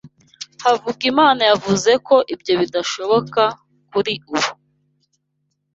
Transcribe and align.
Havugimana 0.63 1.41
yavuze 1.51 1.91
ko 2.07 2.15
ibyo 2.33 2.53
bidashoboka 2.61 3.41
kuri 3.89 4.13
ubu 4.35 4.49